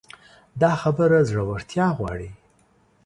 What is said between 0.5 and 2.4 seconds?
دا خبره زړورتيا غواړي.